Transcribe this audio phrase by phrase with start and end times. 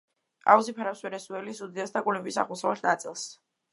[0.53, 3.29] აუზი ფარავს ვენესუელის უდიდეს და კოლუმბიის აღმოსავლეთ ნაწილს.